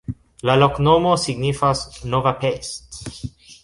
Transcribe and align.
La 0.49 0.55
loknomo 0.61 1.11
signifas: 1.25 1.87
nova 2.15 2.37
Pest. 2.45 3.03